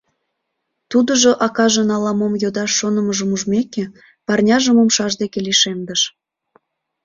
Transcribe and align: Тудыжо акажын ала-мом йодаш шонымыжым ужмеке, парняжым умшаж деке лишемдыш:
Тудыжо 0.91 1.31
акажын 1.45 1.89
ала-мом 1.95 2.33
йодаш 2.43 2.71
шонымыжым 2.79 3.29
ужмеке, 3.35 3.85
парняжым 4.25 4.77
умшаж 4.81 5.13
деке 5.21 5.39
лишемдыш: 5.45 6.01